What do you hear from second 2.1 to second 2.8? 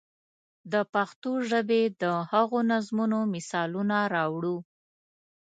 هغو